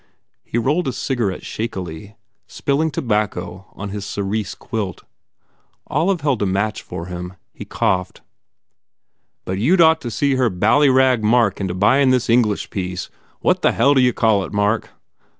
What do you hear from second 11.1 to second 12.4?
Mark into buyin this